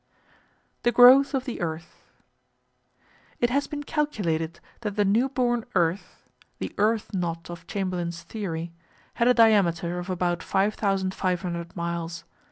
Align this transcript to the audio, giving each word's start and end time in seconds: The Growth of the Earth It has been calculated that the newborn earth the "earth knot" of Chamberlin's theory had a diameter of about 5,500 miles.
The 0.81 0.91
Growth 0.91 1.35
of 1.35 1.45
the 1.45 1.61
Earth 1.61 2.01
It 3.39 3.51
has 3.51 3.67
been 3.67 3.83
calculated 3.83 4.59
that 4.79 4.95
the 4.95 5.05
newborn 5.05 5.63
earth 5.75 6.25
the 6.57 6.73
"earth 6.79 7.13
knot" 7.13 7.51
of 7.51 7.67
Chamberlin's 7.67 8.23
theory 8.23 8.73
had 9.21 9.27
a 9.27 9.35
diameter 9.35 9.99
of 9.99 10.09
about 10.09 10.41
5,500 10.41 11.75
miles. 11.75 12.23